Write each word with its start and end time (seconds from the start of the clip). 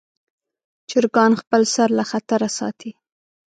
چرګان 0.89 1.31
خپل 1.41 1.61
سر 1.73 1.89
له 1.97 2.03
خطره 2.11 2.47
ساتي. 2.57 2.91